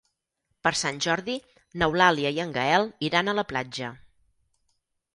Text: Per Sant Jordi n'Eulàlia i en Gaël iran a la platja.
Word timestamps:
Per 0.67 0.71
Sant 0.79 0.97
Jordi 1.07 1.35
n'Eulàlia 1.83 2.33
i 2.39 2.43
en 2.47 2.57
Gaël 2.59 2.91
iran 3.13 3.31
a 3.31 3.39
la 3.41 3.49
platja. 3.55 3.95